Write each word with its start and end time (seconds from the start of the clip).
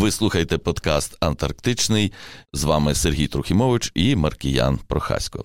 Ви 0.00 0.10
слухаєте 0.10 0.58
подкаст 0.58 1.16
Антарктичний. 1.20 2.12
З 2.52 2.64
вами 2.64 2.94
Сергій 2.94 3.26
Трухімович 3.26 3.92
і 3.94 4.16
Маркіян 4.16 4.78
Прохасько. 4.86 5.44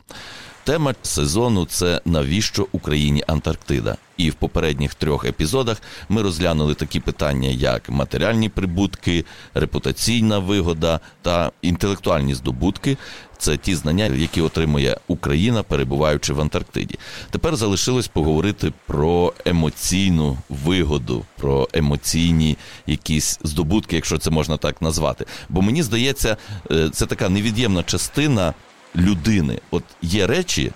Тема 0.65 0.95
сезону 1.01 1.65
це 1.65 2.01
навіщо 2.05 2.67
Україні 2.71 3.23
Антарктида. 3.27 3.97
І 4.17 4.29
в 4.29 4.33
попередніх 4.33 4.93
трьох 4.95 5.25
епізодах 5.25 5.81
ми 6.09 6.21
розглянули 6.21 6.73
такі 6.73 6.99
питання, 6.99 7.49
як 7.49 7.89
матеріальні 7.89 8.49
прибутки, 8.49 9.25
репутаційна 9.53 10.39
вигода 10.39 10.99
та 11.21 11.51
інтелектуальні 11.61 12.35
здобутки. 12.35 12.97
Це 13.37 13.57
ті 13.57 13.75
знання, 13.75 14.05
які 14.05 14.41
отримує 14.41 14.97
Україна, 15.07 15.63
перебуваючи 15.63 16.33
в 16.33 16.41
Антарктиді. 16.41 16.99
Тепер 17.29 17.55
залишилось 17.55 18.07
поговорити 18.07 18.73
про 18.87 19.33
емоційну 19.45 20.37
вигоду, 20.49 21.25
про 21.37 21.69
емоційні 21.73 22.57
якісь 22.87 23.39
здобутки, 23.43 23.95
якщо 23.95 24.17
це 24.17 24.31
можна 24.31 24.57
так 24.57 24.81
назвати. 24.81 25.25
Бо 25.49 25.61
мені 25.61 25.83
здається, 25.83 26.37
е, 26.71 26.89
це 26.89 27.05
така 27.05 27.29
невід'ємна 27.29 27.83
частина 27.83 28.53
людини. 28.97 29.59
От 29.71 29.83
є 30.01 30.27
речі, 30.27 30.71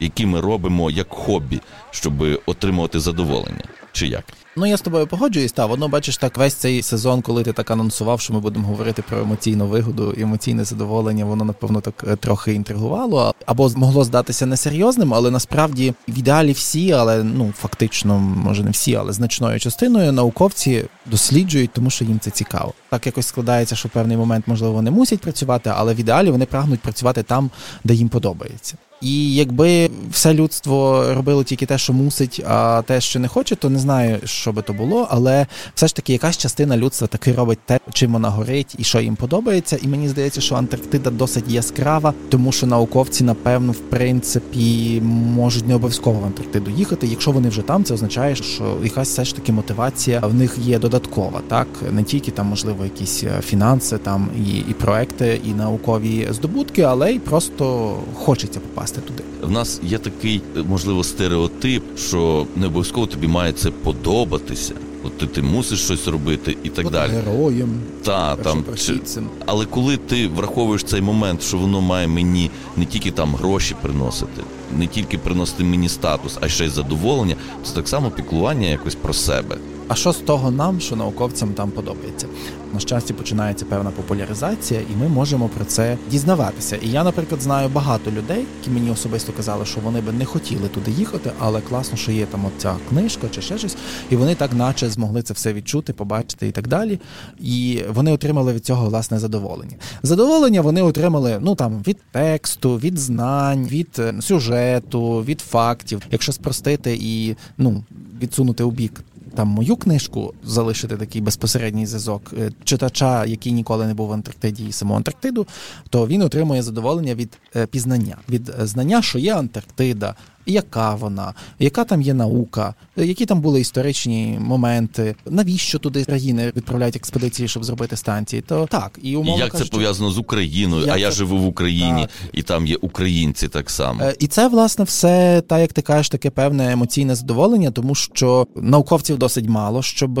які 0.00 0.26
ми 0.26 0.40
робимо 0.40 0.90
як 0.90 1.08
хобі, 1.08 1.60
щоб 1.90 2.12
отримувати 2.46 3.00
задоволення, 3.00 3.64
чи 3.94 4.06
як? 4.06 4.24
Ну 4.56 4.66
я 4.66 4.76
з 4.76 4.80
тобою 4.80 5.06
погоджуюсь, 5.06 5.52
та 5.52 5.66
воно 5.66 5.88
бачиш 5.88 6.16
так 6.16 6.36
весь 6.36 6.54
цей 6.54 6.82
сезон, 6.82 7.22
коли 7.22 7.42
ти 7.42 7.52
так 7.52 7.70
анонсував, 7.70 8.20
що 8.20 8.34
ми 8.34 8.40
будемо 8.40 8.66
говорити 8.66 9.02
про 9.02 9.18
емоційну 9.18 9.66
вигоду, 9.66 10.14
емоційне 10.18 10.64
задоволення, 10.64 11.24
воно 11.24 11.44
напевно 11.44 11.80
так 11.80 12.04
е, 12.08 12.16
трохи 12.16 12.52
інтригувало, 12.52 13.34
або 13.46 13.70
могло 13.76 14.04
здатися 14.04 14.46
несерйозним, 14.46 15.14
але 15.14 15.30
насправді 15.30 15.94
в 16.08 16.18
ідеалі 16.18 16.52
всі, 16.52 16.92
але 16.92 17.24
ну 17.24 17.52
фактично, 17.56 18.18
може 18.18 18.62
не 18.62 18.70
всі, 18.70 18.94
але 18.94 19.12
значною 19.12 19.60
частиною 19.60 20.12
науковці 20.12 20.84
досліджують, 21.06 21.70
тому 21.72 21.90
що 21.90 22.04
їм 22.04 22.18
це 22.18 22.30
цікаво. 22.30 22.72
Так 22.90 23.06
якось 23.06 23.26
складається, 23.26 23.76
що 23.76 23.88
в 23.88 23.92
певний 23.92 24.16
момент 24.16 24.48
можливо 24.48 24.74
вони 24.74 24.90
мусять 24.90 25.20
працювати, 25.20 25.72
але 25.76 25.94
в 25.94 26.00
ідеалі 26.00 26.30
вони 26.30 26.44
прагнуть 26.44 26.80
працювати 26.80 27.22
там, 27.22 27.50
де 27.84 27.94
їм 27.94 28.08
подобається. 28.08 28.76
І 29.00 29.34
якби 29.34 29.90
все 30.10 30.34
людство 30.34 31.04
робило 31.14 31.44
тільки 31.44 31.66
те, 31.66 31.78
що 31.78 31.92
мусить, 31.92 32.42
а 32.48 32.82
те, 32.86 33.00
що 33.00 33.18
не 33.20 33.28
хоче, 33.28 33.56
то 33.56 33.70
не 33.70 33.78
знаю, 33.78 34.18
що 34.24 34.52
би 34.52 34.62
то 34.62 34.72
було. 34.72 35.08
Але 35.10 35.46
все 35.74 35.86
ж 35.86 35.96
таки 35.96 36.12
якась 36.12 36.38
частина 36.38 36.76
людства 36.76 37.06
таки 37.06 37.32
робить 37.32 37.58
те, 37.66 37.80
чим 37.92 38.12
вона 38.12 38.30
горить 38.30 38.74
і 38.78 38.84
що 38.84 39.00
їм 39.00 39.16
подобається. 39.16 39.78
І 39.82 39.88
мені 39.88 40.08
здається, 40.08 40.40
що 40.40 40.54
Антарктида 40.54 41.10
досить 41.10 41.44
яскрава, 41.48 42.14
тому 42.28 42.52
що 42.52 42.66
науковці, 42.66 43.24
напевно, 43.24 43.72
в 43.72 43.78
принципі, 43.78 45.00
можуть 45.34 45.68
не 45.68 45.74
обов'язково 45.74 46.20
в 46.20 46.24
Антарктиду 46.24 46.70
їхати. 46.70 47.06
Якщо 47.06 47.30
вони 47.30 47.48
вже 47.48 47.62
там, 47.62 47.84
це 47.84 47.94
означає, 47.94 48.36
що 48.36 48.76
якась 48.82 49.08
все 49.08 49.24
ж 49.24 49.36
таки 49.36 49.52
мотивація 49.52 50.20
в 50.20 50.34
них 50.34 50.58
є 50.58 50.78
додаткова, 50.78 51.40
так 51.48 51.66
не 51.92 52.02
тільки 52.02 52.30
там, 52.30 52.46
можливо, 52.46 52.84
якісь 52.84 53.24
е, 53.24 53.40
фінанси, 53.40 53.98
там 53.98 54.28
і, 54.46 54.58
і 54.58 54.74
проекти, 54.74 55.40
і 55.44 55.54
наукові 55.54 56.28
здобутки, 56.30 56.82
але 56.82 57.12
й 57.12 57.18
просто 57.18 57.96
хочеться 58.14 58.60
попасти 58.60 58.83
попасти 58.84 59.00
туди. 59.00 59.22
В 59.42 59.50
нас 59.50 59.80
є 59.82 59.98
такий, 59.98 60.42
можливо, 60.68 61.04
стереотип, 61.04 61.82
що 61.98 62.46
не 62.56 62.66
обов'язково 62.66 63.06
тобі 63.06 63.26
має 63.26 63.52
це 63.52 63.70
подобатися. 63.70 64.74
От 65.04 65.18
ти, 65.18 65.26
ти 65.26 65.42
мусиш 65.42 65.84
щось 65.84 66.08
робити 66.08 66.56
і 66.62 66.68
так 66.68 66.86
От 66.86 66.92
далі. 66.92 67.12
Героєм. 67.12 67.80
Та, 68.02 68.36
там, 68.36 68.64
чи... 68.76 69.00
Але 69.46 69.66
коли 69.66 69.96
ти 69.96 70.28
враховуєш 70.28 70.84
цей 70.84 71.00
момент, 71.00 71.42
що 71.42 71.58
воно 71.58 71.80
має 71.80 72.08
мені 72.08 72.50
не 72.76 72.84
тільки 72.84 73.10
там 73.10 73.34
гроші 73.34 73.74
приносити, 73.82 74.42
не 74.72 74.86
тільки 74.86 75.18
приносити 75.18 75.64
мені 75.64 75.88
статус, 75.88 76.38
а 76.40 76.48
ще 76.48 76.64
й 76.64 76.68
задоволення, 76.68 77.36
це 77.64 77.74
так 77.74 77.88
само 77.88 78.10
піклування 78.10 78.68
якось 78.68 78.94
про 78.94 79.12
себе. 79.12 79.56
А 79.88 79.94
що 79.94 80.12
з 80.12 80.16
того 80.16 80.50
нам, 80.50 80.80
що 80.80 80.96
науковцям 80.96 81.48
там 81.48 81.70
подобається? 81.70 82.26
На 82.74 82.80
щастя, 82.80 83.14
починається 83.14 83.64
певна 83.64 83.90
популяризація, 83.90 84.80
і 84.80 84.96
ми 85.00 85.08
можемо 85.08 85.48
про 85.48 85.64
це 85.64 85.96
дізнаватися. 86.10 86.76
І 86.76 86.88
я, 86.88 87.04
наприклад, 87.04 87.42
знаю 87.42 87.68
багато 87.68 88.10
людей, 88.10 88.46
які 88.60 88.70
мені 88.70 88.90
особисто 88.90 89.32
казали, 89.32 89.66
що 89.66 89.80
вони 89.80 90.00
би 90.00 90.12
не 90.12 90.24
хотіли 90.24 90.68
туди 90.68 90.90
їхати, 90.90 91.30
але 91.38 91.60
класно, 91.60 91.96
що 91.96 92.12
є 92.12 92.26
там 92.26 92.44
оця 92.44 92.76
книжка 92.88 93.26
чи 93.30 93.42
ще 93.42 93.58
щось, 93.58 93.76
і 94.10 94.16
вони 94.16 94.34
так, 94.34 94.52
наче, 94.52 94.90
змогли 94.90 95.22
це 95.22 95.34
все 95.34 95.52
відчути, 95.52 95.92
побачити 95.92 96.48
і 96.48 96.50
так 96.50 96.68
далі. 96.68 97.00
І 97.40 97.82
вони 97.88 98.12
отримали 98.12 98.52
від 98.52 98.66
цього 98.66 98.88
власне 98.88 99.18
задоволення. 99.18 99.76
Задоволення 100.02 100.60
вони 100.60 100.82
отримали 100.82 101.38
ну 101.40 101.54
там 101.54 101.82
від 101.86 101.98
тексту, 102.12 102.76
від 102.76 102.98
знань, 102.98 103.64
від 103.66 103.88
е, 103.98 104.12
сюжету, 104.54 105.24
від 105.24 105.40
фактів, 105.40 106.02
якщо 106.10 106.32
спростити 106.32 106.98
і 107.00 107.36
ну 107.58 107.84
відсунути 108.20 108.64
у 108.64 108.70
бік 108.70 109.04
там 109.34 109.48
мою 109.48 109.76
книжку 109.76 110.34
залишити 110.44 110.96
такий 110.96 111.20
безпосередній 111.20 111.86
зв'язок 111.86 112.32
е, 112.38 112.50
читача, 112.64 113.24
який 113.24 113.52
ніколи 113.52 113.86
не 113.86 113.94
був 113.94 114.08
в 114.08 114.12
Антарктиді 114.12 114.66
і 114.66 114.72
саму 114.72 114.94
Антарктиду, 114.94 115.46
то 115.90 116.06
він 116.06 116.22
отримує 116.22 116.62
задоволення 116.62 117.14
від 117.14 117.38
е, 117.56 117.66
пізнання, 117.66 118.16
від 118.28 118.48
е, 118.48 118.66
знання, 118.66 119.02
що 119.02 119.18
є 119.18 119.34
Антарктида, 119.34 120.14
яка 120.46 120.94
вона, 120.94 121.34
яка 121.58 121.84
там 121.84 122.02
є 122.02 122.14
наука, 122.14 122.74
які 122.96 123.26
там 123.26 123.40
були 123.40 123.60
історичні 123.60 124.38
моменти, 124.40 125.16
навіщо 125.26 125.78
туди 125.78 126.04
країни 126.04 126.52
відправляють 126.56 126.96
експедиції, 126.96 127.48
щоб 127.48 127.64
зробити 127.64 127.96
станції? 127.96 128.42
То 128.42 128.66
так 128.66 128.98
і 129.02 129.16
умовно 129.16 129.36
І 129.36 129.38
як 129.38 129.50
кажучи, 129.50 129.70
це 129.70 129.72
пов'язано 129.72 130.10
з 130.10 130.18
Україною? 130.18 130.86
А 130.90 130.96
я 130.96 131.10
це... 131.10 131.16
живу 131.16 131.38
в 131.38 131.46
Україні, 131.46 132.02
так. 132.02 132.30
і 132.32 132.42
там 132.42 132.66
є 132.66 132.76
українці 132.76 133.48
так 133.48 133.70
само. 133.70 134.04
І 134.18 134.26
це 134.26 134.48
власне 134.48 134.84
все, 134.84 135.42
так 135.46 135.60
як 135.60 135.72
ти 135.72 135.82
кажеш, 135.82 136.08
таке 136.08 136.30
певне 136.30 136.72
емоційне 136.72 137.14
задоволення, 137.14 137.70
тому 137.70 137.94
що 137.94 138.46
науковців 138.56 139.18
досить 139.18 139.48
мало, 139.48 139.82
щоб 139.82 140.20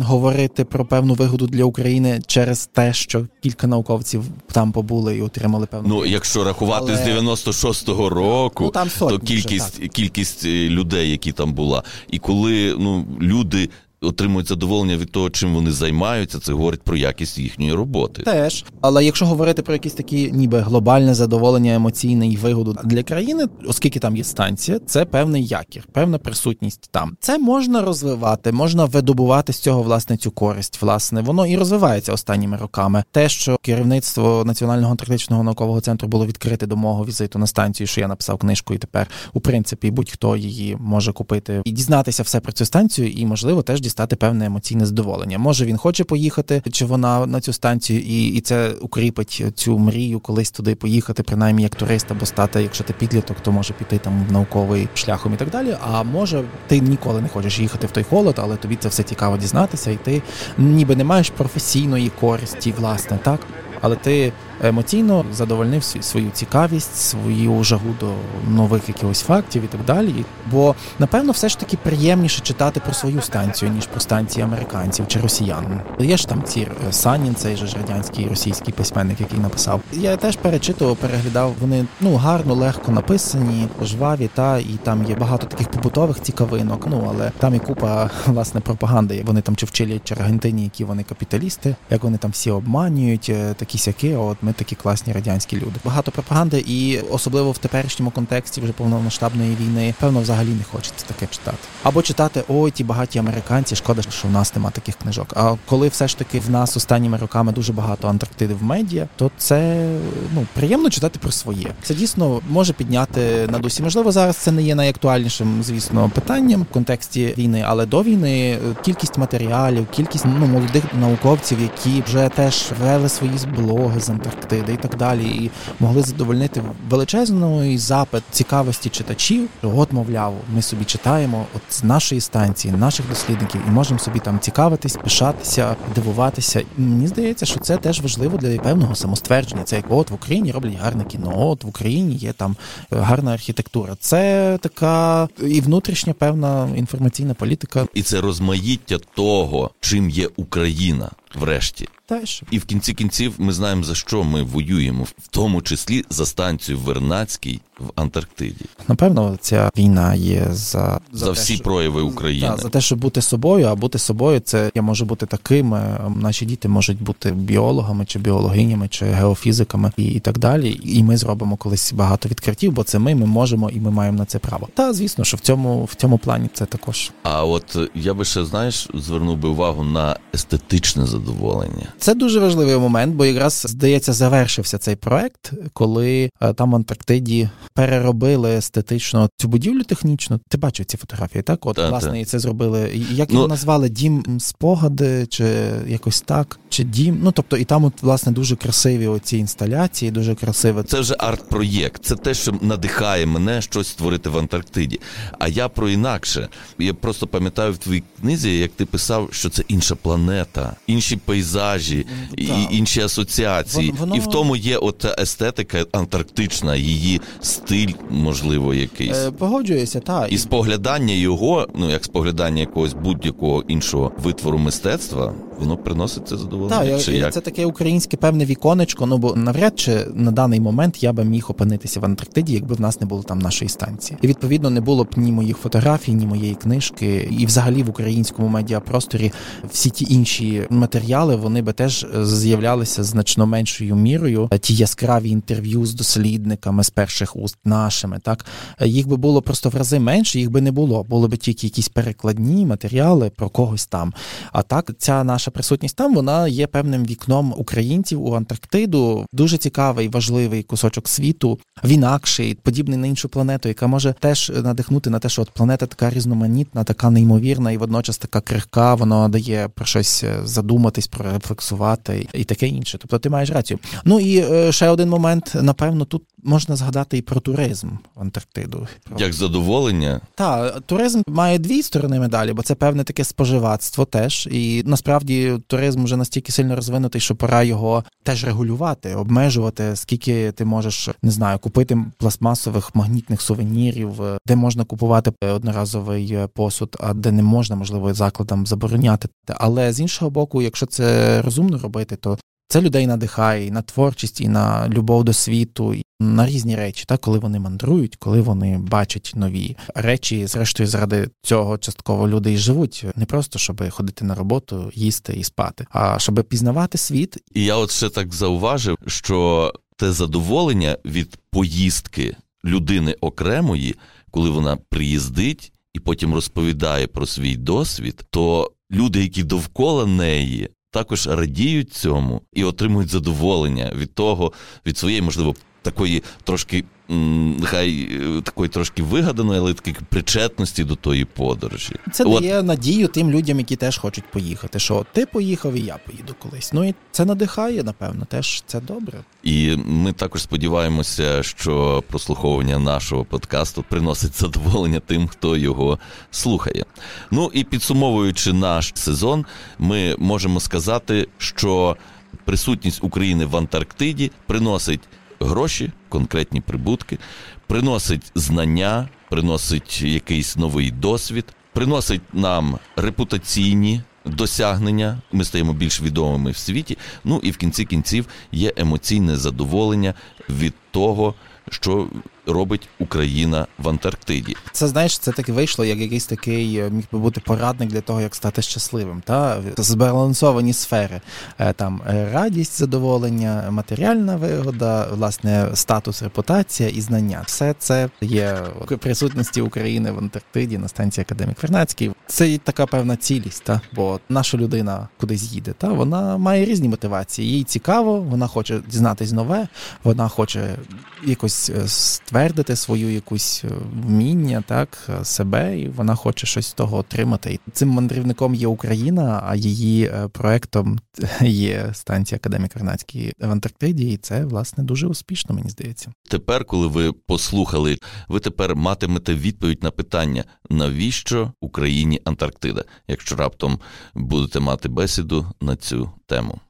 говорити 0.00 0.64
про 0.64 0.84
певну 0.84 1.14
вигоду 1.14 1.46
для 1.46 1.64
України 1.64 2.20
через 2.26 2.66
те, 2.66 2.92
що 2.92 3.26
кілька 3.42 3.66
науковців 3.66 4.24
там 4.52 4.72
побули 4.72 5.16
і 5.16 5.22
отримали 5.22 5.66
певну. 5.66 5.88
Ну, 5.88 6.06
якщо 6.06 6.44
рахувати 6.44 6.86
Але... 6.88 6.96
з 6.96 7.26
96-го 7.26 8.08
року, 8.08 8.64
ну, 8.64 8.70
там 8.70 8.88
то 8.98 9.18
кількість 9.18 9.61
вже, 9.66 9.88
кількість 9.88 10.44
е, 10.44 10.68
людей, 10.68 11.10
які 11.10 11.32
там 11.32 11.52
була, 11.52 11.82
і 12.10 12.18
коли 12.18 12.76
ну 12.78 13.06
люди 13.20 13.68
отримують 14.02 14.48
задоволення 14.48 14.96
від 14.96 15.12
того, 15.12 15.30
чим 15.30 15.54
вони 15.54 15.72
займаються. 15.72 16.38
Це 16.38 16.52
говорить 16.52 16.82
про 16.82 16.96
якість 16.96 17.38
їхньої 17.38 17.72
роботи. 17.72 18.22
Теж, 18.22 18.64
але 18.80 19.04
якщо 19.04 19.26
говорити 19.26 19.62
про 19.62 19.74
якісь 19.74 19.92
такі, 19.92 20.32
ніби 20.32 20.60
глобальне 20.60 21.14
задоволення, 21.14 21.74
емоційне 21.74 22.28
і 22.28 22.36
вигоду 22.36 22.76
для 22.84 23.02
країни, 23.02 23.46
оскільки 23.66 23.98
там 23.98 24.16
є 24.16 24.24
станція, 24.24 24.78
це 24.86 25.04
певний 25.04 25.46
якір, 25.46 25.84
певна 25.92 26.18
присутність 26.18 26.88
там. 26.90 27.16
Це 27.20 27.38
можна 27.38 27.82
розвивати, 27.82 28.52
можна 28.52 28.84
видобувати 28.84 29.52
з 29.52 29.58
цього 29.58 29.82
власне 29.82 30.16
цю 30.16 30.30
користь. 30.30 30.82
Власне, 30.82 31.20
воно 31.20 31.46
і 31.46 31.56
розвивається 31.56 32.12
останніми 32.12 32.56
роками. 32.56 33.04
Те, 33.10 33.28
що 33.28 33.58
керівництво 33.62 34.44
національного 34.46 34.90
антарктичного 34.90 35.42
наукового 35.42 35.80
центру 35.80 36.08
було 36.08 36.26
відкрите 36.26 36.66
до 36.66 36.76
мого 36.76 37.04
візиту 37.04 37.38
на 37.38 37.46
станцію, 37.46 37.86
що 37.86 38.00
я 38.00 38.08
написав 38.08 38.38
книжку, 38.38 38.74
і 38.74 38.78
тепер, 38.78 39.06
у 39.32 39.40
принципі, 39.40 39.90
будь-хто 39.90 40.36
її 40.36 40.76
може 40.80 41.12
купити 41.12 41.62
і 41.64 41.72
дізнатися 41.72 42.22
все 42.22 42.40
про 42.40 42.52
цю 42.52 42.64
станцію, 42.64 43.10
і 43.10 43.26
можливо 43.26 43.62
теж 43.62 43.80
дістати 43.92 44.16
певне 44.16 44.46
емоційне 44.46 44.86
задоволення. 44.86 45.38
Може 45.38 45.64
він 45.64 45.76
хоче 45.76 46.04
поїхати, 46.04 46.62
чи 46.72 46.84
вона 46.84 47.26
на 47.26 47.40
цю 47.40 47.52
станцію, 47.52 48.00
і 48.00 48.26
і 48.26 48.40
це 48.40 48.70
укріпить 48.80 49.44
цю 49.54 49.78
мрію, 49.78 50.20
колись 50.20 50.50
туди 50.50 50.74
поїхати, 50.74 51.22
принаймні 51.22 51.62
як 51.62 51.74
турист, 51.74 52.06
або 52.10 52.26
стати, 52.26 52.62
якщо 52.62 52.84
ти 52.84 52.92
підліток, 52.92 53.36
то 53.40 53.52
може 53.52 53.74
піти 53.74 53.98
там 53.98 54.26
науковий 54.30 54.88
шляхом 54.94 55.34
і 55.34 55.36
так 55.36 55.50
далі. 55.50 55.76
А 55.92 56.02
може 56.02 56.44
ти 56.66 56.80
ніколи 56.80 57.20
не 57.20 57.28
хочеш 57.28 57.58
їхати 57.58 57.86
в 57.86 57.90
той 57.90 58.04
холод, 58.04 58.34
але 58.38 58.56
тобі 58.56 58.76
це 58.76 58.88
все 58.88 59.02
цікаво 59.02 59.36
дізнатися, 59.36 59.90
і 59.90 59.96
ти 59.96 60.22
ніби 60.58 60.96
не 60.96 61.04
маєш 61.04 61.30
професійної 61.30 62.10
користі, 62.20 62.74
власне, 62.78 63.18
так 63.22 63.40
але 63.82 63.96
ти 63.96 64.32
емоційно 64.62 65.24
задовольнив 65.32 65.84
свою 65.84 66.30
цікавість, 66.30 66.96
свою 66.96 67.64
жагу 67.64 67.94
до 68.00 68.12
нових 68.48 68.88
якихось 68.88 69.22
фактів 69.22 69.64
і 69.64 69.66
так 69.66 69.84
далі. 69.84 70.24
Бо 70.50 70.74
напевно 70.98 71.32
все 71.32 71.48
ж 71.48 71.58
таки 71.58 71.76
приємніше 71.76 72.40
читати 72.40 72.80
про 72.84 72.94
свою 72.94 73.20
станцію, 73.20 73.70
ніж 73.70 73.86
про 73.86 74.00
станції 74.00 74.44
американців 74.44 75.08
чи 75.08 75.20
росіян. 75.20 75.80
Є 75.98 76.16
ж 76.16 76.28
там 76.28 76.42
ці 76.42 76.60
е, 76.60 76.92
Санін, 76.92 77.34
цей 77.34 77.56
же 77.56 77.66
ж 77.66 77.76
радянський 77.76 78.28
російський 78.28 78.74
письменник, 78.74 79.20
який 79.20 79.38
написав. 79.38 79.80
Я 79.92 80.16
теж 80.16 80.36
перечитував, 80.36 80.96
переглядав. 80.96 81.54
Вони 81.60 81.84
ну 82.00 82.16
гарно, 82.16 82.54
легко 82.54 82.92
написані, 82.92 83.68
жваві, 83.82 84.30
та 84.34 84.58
і 84.58 84.78
там 84.82 85.04
є 85.04 85.14
багато 85.14 85.46
таких 85.46 85.68
побутових 85.68 86.22
цікавинок. 86.22 86.86
Ну 86.90 87.10
але 87.10 87.30
там 87.38 87.54
і 87.54 87.58
купа 87.58 88.10
власне 88.26 88.60
пропаганди. 88.60 89.22
Вони 89.26 89.40
там 89.40 89.56
чи 89.56 89.66
вчили 89.66 90.00
чи 90.04 90.14
Аргентині, 90.14 90.64
які 90.64 90.84
вони 90.84 91.02
капіталісти, 91.02 91.76
як 91.90 92.04
вони 92.04 92.18
там 92.18 92.30
всі 92.30 92.50
обманюють, 92.50 93.26
е, 93.28 93.54
такі 93.54 93.78
сяки. 93.78 94.16
От 94.16 94.36
ми 94.42 94.51
ми 94.52 94.56
такі 94.58 94.74
класні 94.74 95.12
радянські 95.12 95.56
люди. 95.56 95.80
Багато 95.84 96.10
пропаганди, 96.10 96.64
і 96.66 97.00
особливо 97.10 97.50
в 97.50 97.58
теперішньому 97.58 98.10
контексті 98.10 98.60
вже 98.60 98.72
повномасштабної 98.72 99.56
війни, 99.60 99.94
певно, 100.00 100.20
взагалі 100.20 100.48
не 100.48 100.64
хочеться 100.72 101.06
таке 101.06 101.26
читати. 101.26 101.58
Або 101.82 102.02
читати 102.02 102.44
ой, 102.48 102.70
ті 102.70 102.84
багаті 102.84 103.18
американці, 103.18 103.76
шкода, 103.76 104.02
що 104.02 104.28
в 104.28 104.30
нас 104.30 104.54
нема 104.54 104.70
таких 104.70 104.96
книжок. 104.96 105.32
А 105.36 105.54
коли 105.66 105.88
все 105.88 106.08
ж 106.08 106.18
таки 106.18 106.40
в 106.40 106.50
нас 106.50 106.76
останніми 106.76 107.16
роками 107.16 107.52
дуже 107.52 107.72
багато 107.72 108.08
Антарктиди 108.08 108.54
в 108.54 108.62
медіа, 108.62 109.08
то 109.16 109.30
це 109.38 109.88
ну 110.34 110.46
приємно 110.52 110.90
читати 110.90 111.18
про 111.18 111.32
своє. 111.32 111.66
Це 111.82 111.94
дійсно 111.94 112.40
може 112.48 112.72
підняти 112.72 113.46
на 113.50 113.58
дусі. 113.58 113.82
Можливо, 113.82 114.12
зараз 114.12 114.36
це 114.36 114.52
не 114.52 114.62
є 114.62 114.74
найактуальнішим, 114.74 115.62
звісно, 115.62 116.10
питанням 116.14 116.62
в 116.62 116.72
контексті 116.72 117.34
війни, 117.38 117.64
але 117.66 117.86
до 117.86 118.02
війни 118.02 118.58
кількість 118.84 119.18
матеріалів, 119.18 119.86
кількість 119.90 120.24
ну 120.24 120.46
молодих 120.46 120.84
науковців, 121.00 121.58
які 121.60 122.02
вже 122.06 122.28
теж 122.28 122.70
вели 122.80 123.08
свої 123.08 123.32
блоги 123.56 124.00
з 124.00 124.10
Антарктиди 124.10 124.41
і 124.52 124.76
так 124.76 124.96
далі, 124.96 125.24
і 125.24 125.50
могли 125.80 126.02
задовольнити 126.02 126.62
величезний 126.88 127.78
запит 127.78 128.22
цікавості 128.30 128.88
читачів. 128.88 129.48
От, 129.62 129.92
мовляв, 129.92 130.34
ми 130.54 130.62
собі 130.62 130.84
читаємо 130.84 131.46
от 131.56 131.62
з 131.70 131.84
нашої 131.84 132.20
станції, 132.20 132.74
наших 132.74 133.08
дослідників, 133.08 133.60
і 133.68 133.70
можемо 133.70 133.98
собі 133.98 134.18
там 134.18 134.40
цікавитись, 134.40 134.96
пишатися, 134.96 135.76
дивуватися. 135.94 136.62
Мені 136.76 137.06
здається, 137.06 137.46
що 137.46 137.60
це 137.60 137.76
теж 137.76 138.00
важливо 138.00 138.38
для 138.38 138.58
певного 138.58 138.94
самоствердження. 138.94 139.62
Це 139.62 139.76
як 139.76 139.84
от 139.88 140.10
в 140.10 140.14
Україні 140.14 140.52
роблять 140.52 140.78
гарне 140.82 141.04
кіно, 141.04 141.32
от 141.34 141.64
в 141.64 141.68
Україні 141.68 142.14
є 142.14 142.32
там 142.32 142.56
е, 142.92 142.96
гарна 142.96 143.32
архітектура. 143.32 143.96
Це 144.00 144.58
така 144.60 145.28
і 145.48 145.60
внутрішня 145.60 146.12
певна 146.12 146.68
інформаційна 146.76 147.34
політика. 147.34 147.86
І 147.94 148.02
це 148.02 148.20
розмаїття 148.20 148.98
того, 149.14 149.70
чим 149.80 150.10
є 150.10 150.28
Україна 150.36 151.10
врешті. 151.34 151.88
Теж. 152.06 152.42
І 152.50 152.58
в 152.58 152.64
кінці 152.64 152.94
кінців 152.94 153.34
ми 153.38 153.52
знаємо 153.52 153.82
за 153.82 153.94
що 153.94 154.24
ми 154.24 154.42
воюємо, 154.42 155.04
в 155.04 155.28
тому 155.30 155.62
числі 155.62 156.04
за 156.10 156.26
станцію 156.26 156.78
Вернацький 156.78 157.60
в 157.78 157.92
Антарктиді. 157.94 158.64
Напевно, 158.88 159.36
ця 159.40 159.70
війна 159.78 160.14
є 160.14 160.46
за 160.50 161.00
за, 161.12 161.26
за 161.26 161.32
всі 161.32 161.54
що, 161.54 161.64
прояви 161.64 162.02
України. 162.02 162.48
Да, 162.56 162.62
за 162.62 162.68
те, 162.68 162.80
щоб 162.80 162.98
бути 162.98 163.22
собою, 163.22 163.66
а 163.66 163.74
бути 163.74 163.98
собою, 163.98 164.40
це 164.40 164.70
я 164.74 164.82
можу 164.82 165.04
бути 165.04 165.26
таким. 165.26 165.76
Наші 166.16 166.46
діти 166.46 166.68
можуть 166.68 167.02
бути 167.02 167.30
біологами 167.32 168.04
чи 168.04 168.18
біологинями, 168.18 168.88
чи 168.88 169.04
геофізиками 169.04 169.92
і, 169.96 170.04
і 170.04 170.20
так 170.20 170.38
далі. 170.38 170.80
І 170.84 171.02
ми 171.02 171.16
зробимо 171.16 171.56
колись 171.56 171.92
багато 171.92 172.28
відкриттів, 172.28 172.72
бо 172.72 172.84
це 172.84 172.98
ми, 172.98 173.14
ми 173.14 173.26
можемо 173.26 173.70
і 173.70 173.80
ми 173.80 173.90
маємо 173.90 174.18
на 174.18 174.24
це 174.24 174.38
право. 174.38 174.68
Та 174.74 174.92
звісно, 174.92 175.24
що 175.24 175.36
в 175.36 175.40
цьому 175.40 175.84
в 175.84 175.94
цьому 175.94 176.18
плані 176.18 176.48
це 176.52 176.66
також. 176.66 177.10
А 177.22 177.44
от 177.44 177.76
я 177.94 178.14
би 178.14 178.24
ще 178.24 178.44
знаєш, 178.44 178.88
звернув 178.94 179.36
би 179.36 179.48
увагу 179.48 179.84
на 179.84 180.16
естетичне 180.34 181.06
задоволення. 181.06 181.86
Це 181.98 182.14
дуже 182.14 182.40
важливий 182.40 182.78
момент, 182.78 183.14
бо 183.14 183.24
якраз 183.24 183.66
здається 183.68 184.12
завершився 184.12 184.78
цей 184.78 184.96
проект, 184.96 185.52
коли 185.72 186.30
е, 186.40 186.52
там 186.52 186.72
в 186.72 186.74
Антарктиді 186.74 187.48
переробили 187.74 188.54
естетично 188.56 189.28
цю 189.36 189.48
будівлю 189.48 189.82
технічно. 189.82 190.40
Ти 190.48 190.58
бачив 190.58 190.86
ці 190.86 190.96
фотографії, 190.96 191.42
так? 191.42 191.66
От, 191.66 191.76
та, 191.76 191.88
власне, 191.88 192.10
та. 192.10 192.16
і 192.16 192.24
це 192.24 192.38
зробили. 192.38 192.90
Як 193.10 193.30
ну, 193.30 193.34
його 193.34 193.48
назвали? 193.48 193.88
Дім 193.88 194.40
спогади, 194.40 195.26
чи 195.26 195.44
якось 195.88 196.20
так, 196.20 196.58
чи 196.68 196.84
дім. 196.84 197.18
Ну 197.22 197.32
тобто, 197.32 197.56
і 197.56 197.64
там, 197.64 197.84
от, 197.84 198.02
власне, 198.02 198.32
дуже 198.32 198.56
красиві 198.56 199.06
оці 199.06 199.36
інсталяції, 199.36 200.10
дуже 200.10 200.34
красиве. 200.34 200.82
Це 200.82 201.00
вже 201.00 201.14
арт-проєкт. 201.14 202.04
Це 202.04 202.16
те, 202.16 202.34
що 202.34 202.54
надихає 202.60 203.26
мене 203.26 203.62
щось 203.62 203.88
створити 203.88 204.30
в 204.30 204.38
Антарктиді. 204.38 205.00
А 205.38 205.48
я 205.48 205.68
про 205.68 205.88
інакше. 205.88 206.48
Я 206.78 206.94
просто 206.94 207.26
пам'ятаю 207.26 207.72
в 207.72 207.78
твоїй 207.78 208.02
книзі, 208.20 208.58
як 208.58 208.70
ти 208.70 208.86
писав, 208.86 209.28
що 209.32 209.48
це 209.48 209.62
інша 209.68 209.94
планета, 209.94 210.76
інші 210.86 211.16
пейзажі, 211.16 212.06
і 212.36 212.48
інші 212.70 213.00
асоціації. 213.00 213.94
Воно... 213.98 214.16
І 214.16 214.20
в 214.20 214.26
тому 214.26 214.56
є 214.56 214.76
от 214.76 215.20
естетика 215.20 215.84
антарктична, 215.92 216.76
її 216.76 217.20
стиль, 217.52 217.92
можливо, 218.10 218.74
якийсь. 218.74 219.16
Е, 219.16 219.30
погоджуюся, 219.30 220.00
так. 220.00 220.32
І 220.32 220.38
споглядання 220.38 221.14
його, 221.14 221.68
ну 221.74 221.90
як 221.90 222.04
споглядання 222.04 222.60
якогось 222.60 222.94
будь-якого 222.94 223.64
іншого 223.68 224.12
витвору 224.22 224.58
мистецтва, 224.58 225.34
воно 225.62 225.76
приносить 225.76 226.28
це 226.28 226.36
задоволення. 226.36 226.92
Так, 226.92 227.00
чи 227.00 227.16
як? 227.16 227.32
це 227.32 227.40
таке 227.40 227.66
українське 227.66 228.16
певне 228.16 228.44
віконечко. 228.44 229.06
Ну 229.06 229.18
бо 229.18 229.36
навряд 229.36 229.78
чи 229.78 230.06
на 230.14 230.30
даний 230.30 230.60
момент 230.60 231.02
я 231.02 231.12
би 231.12 231.24
міг 231.24 231.46
опинитися 231.48 232.00
в 232.00 232.04
Антарктиді, 232.04 232.52
якби 232.52 232.74
в 232.74 232.80
нас 232.80 233.00
не 233.00 233.06
було 233.06 233.22
там 233.22 233.38
нашої 233.38 233.68
станції. 233.68 234.18
І 234.22 234.26
відповідно 234.26 234.70
не 234.70 234.80
було 234.80 235.04
б 235.04 235.08
ні 235.16 235.32
моїх 235.32 235.56
фотографій, 235.56 236.12
ні 236.12 236.26
моєї 236.26 236.54
книжки, 236.54 237.28
і 237.38 237.46
взагалі 237.46 237.82
в 237.82 237.90
українському 237.90 238.48
медіапросторі 238.48 239.32
всі 239.70 239.90
ті 239.90 240.06
інші 240.14 240.66
матеріали 240.70 241.36
вони 241.36 241.62
би 241.62 241.72
теж 241.72 242.06
з'являлися 242.22 243.04
значно 243.04 243.46
меншою 243.46 243.96
мірою. 243.96 244.48
Ті 244.60 244.74
яскраві 244.74 245.30
інтерв'ю 245.30 245.86
з 245.86 245.94
дослідниками 245.94 246.84
з 246.84 246.90
перших 246.90 247.36
уст 247.36 247.58
нашими, 247.64 248.18
так 248.22 248.46
їх 248.80 249.08
би 249.08 249.16
було 249.16 249.42
просто 249.42 249.68
в 249.68 249.74
рази 249.74 249.98
менше, 249.98 250.38
їх 250.38 250.50
би 250.50 250.60
не 250.60 250.70
було. 250.72 251.04
Було 251.04 251.28
би 251.28 251.36
тільки 251.36 251.66
якісь 251.66 251.88
перекладні 251.88 252.66
матеріали 252.66 253.30
про 253.30 253.48
когось 253.48 253.86
там. 253.86 254.12
А 254.52 254.62
так, 254.62 254.90
ця 254.98 255.24
наша 255.24 255.50
присутність 255.52 255.96
там 255.96 256.14
вона 256.14 256.48
є 256.48 256.66
певним 256.66 257.04
вікном 257.04 257.54
українців 257.56 258.26
у 258.26 258.34
Антарктиду. 258.34 259.26
Дуже 259.32 259.58
цікавий, 259.58 260.08
важливий 260.08 260.62
кусочок 260.62 261.08
світу, 261.08 261.58
він 261.84 262.02
інакший, 262.02 262.54
подібний 262.54 262.98
на 262.98 263.06
іншу 263.06 263.28
планету, 263.28 263.68
яка 263.68 263.86
може 263.86 264.14
теж 264.20 264.52
надихнути 264.64 265.10
на 265.10 265.18
те, 265.18 265.28
що 265.28 265.42
от 265.42 265.50
планета 265.50 265.86
така 265.86 266.10
різноманітна, 266.10 266.84
така 266.84 267.10
неймовірна 267.10 267.72
і 267.72 267.76
водночас 267.76 268.18
така 268.18 268.40
крихка. 268.40 268.94
Воно 268.94 269.28
дає 269.28 269.68
про 269.74 269.84
щось 269.86 270.24
е, 270.24 270.36
задуматись, 270.44 271.06
прорефлексувати 271.06 272.28
і 272.34 272.44
таке 272.44 272.68
інше. 272.68 272.98
Тобто 272.98 273.18
ти 273.18 273.30
маєш 273.30 273.50
рацію. 273.50 273.78
Ну 274.04 274.20
і 274.20 274.38
е, 274.38 274.72
ще 274.72 274.88
один 274.88 275.08
момент, 275.08 275.52
напевно, 275.54 276.04
тут 276.04 276.22
можна 276.42 276.76
згадати 276.76 277.18
і 277.18 277.22
про 277.22 277.40
туризм 277.40 277.88
в 278.14 278.20
Антарктиду. 278.20 278.86
Як 279.18 279.32
задоволення? 279.32 280.20
Так, 280.34 280.80
туризм 280.80 281.22
має 281.26 281.58
дві 281.58 281.82
сторони 281.82 282.20
медалі, 282.20 282.52
бо 282.52 282.62
це 282.62 282.74
певне 282.74 283.04
таке 283.04 283.24
споживацтво 283.24 284.04
теж. 284.04 284.48
І 284.52 284.82
насправді 284.86 285.58
туризм 285.66 286.04
вже 286.04 286.16
настільки 286.16 286.52
сильно 286.52 286.76
розвинутий, 286.76 287.20
що 287.20 287.34
пора 287.34 287.62
його 287.62 288.04
теж 288.22 288.44
регулювати, 288.44 289.14
обмежувати, 289.14 289.96
скільки 289.96 290.52
ти 290.52 290.64
можеш 290.64 291.08
не 291.22 291.30
знаю, 291.30 291.58
купити 291.58 291.98
пластмасових 292.16 292.94
магнітних 292.94 293.42
сувенірів, 293.42 294.12
де 294.46 294.56
можна 294.56 294.84
купувати 294.84 295.32
одноразовий 295.40 296.38
посуд, 296.54 296.96
а 297.00 297.14
де 297.14 297.32
не 297.32 297.42
можна, 297.42 297.76
можливо, 297.76 298.14
закладам 298.14 298.66
забороняти. 298.66 299.28
Але 299.48 299.92
з 299.92 300.00
іншого 300.00 300.30
боку, 300.30 300.62
якщо 300.62 300.86
це 300.86 301.42
розумно 301.42 301.78
робити, 301.78 302.16
то 302.16 302.38
це 302.72 302.80
людей 302.80 303.06
надихає 303.06 303.66
і 303.66 303.70
на 303.70 303.82
творчість, 303.82 304.40
і 304.40 304.48
на 304.48 304.88
любов 304.88 305.24
до 305.24 305.32
світу, 305.32 305.94
і 305.94 306.04
на 306.20 306.46
різні 306.46 306.76
речі, 306.76 307.04
так, 307.06 307.20
коли 307.20 307.38
вони 307.38 307.58
мандрують, 307.58 308.16
коли 308.16 308.40
вони 308.40 308.78
бачать 308.78 309.32
нові 309.36 309.76
речі. 309.94 310.46
Зрештою, 310.46 310.86
заради 310.86 311.28
цього 311.42 311.78
частково 311.78 312.28
люди 312.28 312.52
і 312.52 312.56
живуть 312.56 313.06
не 313.16 313.26
просто 313.26 313.58
щоб 313.58 313.90
ходити 313.90 314.24
на 314.24 314.34
роботу, 314.34 314.90
їсти 314.94 315.32
і 315.32 315.44
спати, 315.44 315.86
а 315.90 316.18
щоб 316.18 316.44
пізнавати 316.44 316.98
світ. 316.98 317.36
І 317.54 317.64
я 317.64 317.76
от 317.76 317.90
ще 317.90 318.08
так 318.08 318.34
зауважив, 318.34 318.96
що 319.06 319.72
те 319.96 320.12
задоволення 320.12 320.96
від 321.04 321.38
поїздки 321.50 322.36
людини 322.64 323.16
окремої, 323.20 323.94
коли 324.30 324.50
вона 324.50 324.76
приїздить 324.76 325.72
і 325.94 326.00
потім 326.00 326.34
розповідає 326.34 327.06
про 327.06 327.26
свій 327.26 327.56
досвід, 327.56 328.24
то 328.30 328.72
люди, 328.92 329.22
які 329.22 329.42
довкола 329.42 330.06
неї, 330.06 330.68
також 330.92 331.26
радіють 331.26 331.92
цьому 331.92 332.42
і 332.52 332.64
отримують 332.64 333.08
задоволення 333.10 333.92
від 333.94 334.14
того, 334.14 334.52
від 334.86 334.98
своєї, 334.98 335.22
можливо, 335.22 335.54
такої 335.82 336.22
трошки 336.44 336.84
нехай 337.08 338.08
е, 338.38 338.40
такої 338.42 338.68
трошки 338.68 339.02
вигаданої, 339.02 339.60
але 339.60 339.74
такої 339.74 339.96
причетності 340.08 340.84
до 340.84 340.94
тої 340.96 341.24
подорожі. 341.24 341.94
Це 342.12 342.24
От. 342.24 342.40
дає 342.40 342.62
надію 342.62 343.08
тим 343.08 343.30
людям, 343.30 343.58
які 343.58 343.76
теж 343.76 343.98
хочуть 343.98 344.24
поїхати. 344.24 344.78
Що 344.78 345.06
ти 345.12 345.26
поїхав, 345.26 345.74
і 345.74 345.80
я 345.80 345.98
поїду 346.06 346.34
колись. 346.38 346.72
Ну 346.72 346.88
і 346.88 346.94
це 347.10 347.24
надихає, 347.24 347.82
напевно, 347.82 348.24
теж 348.24 348.62
це 348.66 348.80
добре. 348.80 349.18
І 349.42 349.76
ми 349.86 350.12
також 350.12 350.42
сподіваємося, 350.42 351.42
що 351.42 352.04
прослуховування 352.08 352.78
нашого 352.78 353.24
подкасту 353.24 353.84
приносить 353.88 354.40
задоволення 354.40 355.00
тим, 355.06 355.28
хто 355.28 355.56
його 355.56 355.98
слухає. 356.30 356.84
Ну 357.30 357.50
і 357.54 357.64
підсумовуючи 357.64 358.52
наш 358.52 358.92
сезон, 358.94 359.44
ми 359.78 360.16
можемо 360.18 360.60
сказати, 360.60 361.28
що 361.38 361.96
присутність 362.44 363.04
України 363.04 363.46
в 363.46 363.56
Антарктиді 363.56 364.30
приносить 364.46 365.00
гроші, 365.44 365.90
конкретні 366.08 366.60
прибутки, 366.60 367.18
приносить 367.66 368.32
знання, 368.34 369.08
приносить 369.30 370.02
якийсь 370.02 370.56
новий 370.56 370.90
досвід, 370.90 371.44
приносить 371.72 372.22
нам 372.32 372.78
репутаційні. 372.96 374.00
Досягнення, 374.24 375.22
ми 375.32 375.44
стаємо 375.44 375.72
більш 375.72 376.02
відомими 376.02 376.50
в 376.50 376.56
світі. 376.56 376.98
Ну 377.24 377.40
і 377.42 377.50
в 377.50 377.56
кінці 377.56 377.84
кінців 377.84 378.26
є 378.52 378.72
емоційне 378.76 379.36
задоволення 379.36 380.14
від 380.48 380.74
того, 380.92 381.34
що 381.70 382.08
робить 382.46 382.88
Україна 382.98 383.66
в 383.78 383.88
Антарктиді. 383.88 384.56
Це 384.72 384.88
знаєш, 384.88 385.18
це 385.18 385.32
таки 385.32 385.52
вийшло 385.52 385.84
як 385.84 385.98
якийсь 385.98 386.26
такий 386.26 386.76
е, 386.76 386.90
міг 386.90 387.04
би 387.12 387.18
бути 387.18 387.40
порадник 387.40 387.90
для 387.90 388.00
того, 388.00 388.20
як 388.20 388.34
стати 388.34 388.62
щасливим. 388.62 389.22
Та 389.24 389.62
збалансовані 389.76 390.72
сфери 390.72 391.20
е, 391.58 391.72
там 391.72 392.00
е, 392.08 392.30
радість, 392.32 392.78
задоволення, 392.78 393.64
матеріальна 393.70 394.36
вигода, 394.36 395.08
власне, 395.12 395.68
статус, 395.74 396.22
репутація 396.22 396.88
і 396.88 397.00
знання. 397.00 397.42
Все 397.46 397.74
це 397.78 398.08
є 398.20 398.62
в 398.80 398.96
присутності 398.96 399.60
України 399.60 400.12
в 400.12 400.18
Антарктиді 400.18 400.78
на 400.78 400.88
станції 400.88 401.22
Академік 401.22 401.62
Вернацький. 401.62 402.10
Це 402.26 402.58
така 402.58 402.86
певна 402.86 403.16
цілість, 403.16 403.64
та 403.64 403.80
бо 403.92 404.20
наша 404.28 404.58
людина 404.58 405.08
кудись 405.20 405.52
їде. 405.52 405.72
Та 405.72 405.88
вона 405.88 406.36
має 406.38 406.64
різні 406.64 406.88
мотивації. 406.88 407.50
Їй 407.50 407.64
цікаво, 407.64 408.20
вона 408.20 408.46
хоче 408.46 408.80
дізнатись 408.90 409.32
нове, 409.32 409.68
вона 410.04 410.28
хоче 410.28 410.76
якось 411.24 411.70
ствердити 411.86 412.76
свою 412.76 413.12
якусь 413.12 413.64
вміння, 414.06 414.64
так 414.66 415.10
себе, 415.22 415.78
і 415.78 415.88
вона 415.88 416.14
хоче 416.14 416.46
щось 416.46 416.66
з 416.66 416.72
того 416.72 416.96
отримати. 416.96 417.52
І 417.54 417.60
цим 417.72 417.88
мандрівником 417.88 418.54
є 418.54 418.66
Україна, 418.66 419.42
а 419.46 419.56
її 419.56 420.04
е, 420.04 420.28
проектом 420.28 421.00
є 421.40 421.90
станція 421.92 422.36
Академік 422.36 422.74
Вернацький 422.74 423.32
в 423.40 423.50
Антарктиді, 423.50 424.12
і 424.12 424.16
це 424.16 424.44
власне 424.44 424.84
дуже 424.84 425.06
успішно, 425.06 425.54
мені 425.54 425.70
здається. 425.70 426.12
Тепер, 426.28 426.64
коли 426.64 426.86
ви 426.86 427.12
послухали, 427.12 427.98
ви 428.28 428.40
тепер 428.40 428.76
матимете 428.76 429.34
відповідь 429.34 429.82
на 429.82 429.90
питання, 429.90 430.44
навіщо 430.70 431.52
Україні 431.60 432.20
Антарктида, 432.24 432.84
якщо 433.08 433.36
раптом 433.36 433.78
будете 434.14 434.60
мати 434.60 434.88
бесіду 434.88 435.46
на 435.60 435.76
цю 435.76 436.10
тему. 436.26 436.60